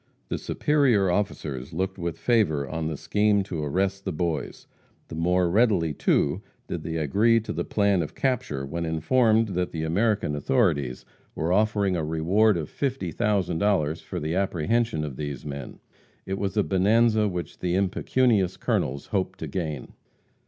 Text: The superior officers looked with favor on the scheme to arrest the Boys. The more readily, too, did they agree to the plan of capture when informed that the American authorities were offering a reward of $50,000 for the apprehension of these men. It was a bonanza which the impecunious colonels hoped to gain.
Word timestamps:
The 0.29 0.39
superior 0.39 1.11
officers 1.11 1.73
looked 1.73 1.99
with 1.99 2.17
favor 2.17 2.67
on 2.67 2.87
the 2.87 2.97
scheme 2.97 3.43
to 3.43 3.63
arrest 3.63 4.03
the 4.03 4.11
Boys. 4.11 4.65
The 5.09 5.15
more 5.15 5.47
readily, 5.47 5.93
too, 5.93 6.41
did 6.67 6.81
they 6.81 6.95
agree 6.95 7.39
to 7.41 7.53
the 7.53 7.63
plan 7.63 8.01
of 8.01 8.15
capture 8.15 8.65
when 8.65 8.83
informed 8.83 9.49
that 9.49 9.71
the 9.71 9.83
American 9.83 10.35
authorities 10.35 11.05
were 11.35 11.53
offering 11.53 11.95
a 11.95 12.03
reward 12.03 12.57
of 12.57 12.67
$50,000 12.71 14.01
for 14.01 14.19
the 14.19 14.33
apprehension 14.33 15.03
of 15.03 15.17
these 15.17 15.45
men. 15.45 15.77
It 16.25 16.39
was 16.39 16.57
a 16.57 16.63
bonanza 16.63 17.27
which 17.27 17.59
the 17.59 17.75
impecunious 17.75 18.57
colonels 18.57 19.05
hoped 19.05 19.37
to 19.37 19.45
gain. 19.47 19.93